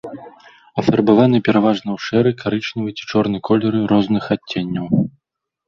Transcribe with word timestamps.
Афарбаваны 0.81 1.41
пераважна 1.47 1.89
ў 1.97 2.07
шэры, 2.07 2.29
карычневы 2.41 2.89
ці 2.97 3.03
чорны 3.13 3.45
колеры 3.51 3.79
розных 3.95 4.23
адценняў. 4.39 4.93